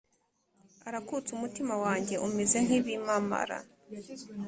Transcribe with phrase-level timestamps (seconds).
[0.87, 3.57] arakutse Umutima wanjye umeze nk ibimamara